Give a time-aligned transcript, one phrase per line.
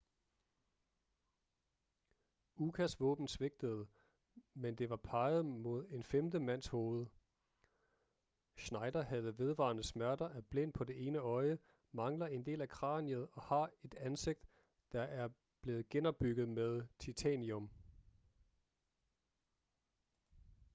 [2.55, 3.87] ukas våben svigtede
[4.53, 7.05] mens det var peget mod en femte mands hoved
[8.57, 11.57] schneider har vedvarende smerter er blind på det ene øje
[11.91, 14.47] mangler en del af kraniet og har et ansigt
[14.91, 15.29] der er
[15.61, 17.69] blevet genopbygget med titanium